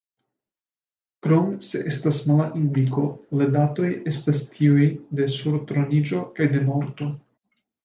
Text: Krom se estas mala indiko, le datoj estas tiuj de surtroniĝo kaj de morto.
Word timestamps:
Krom 1.25 1.51
se 1.65 1.81
estas 1.91 2.21
mala 2.29 2.47
indiko, 2.61 3.05
le 3.41 3.49
datoj 3.57 3.93
estas 4.13 4.41
tiuj 4.57 4.89
de 5.21 5.31
surtroniĝo 5.37 6.25
kaj 6.41 6.51
de 6.57 6.67
morto. 6.73 7.13